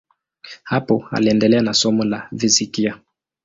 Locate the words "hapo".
0.63-1.07